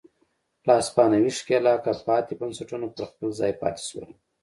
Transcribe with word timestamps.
له 0.65 0.73
هسپانوي 0.79 1.31
ښکېلاکه 1.39 1.91
پاتې 2.07 2.33
بنسټونه 2.41 2.85
پر 2.95 3.03
خپل 3.11 3.29
ځای 3.39 3.51
پاتې 3.61 3.81
شول. 3.89 4.09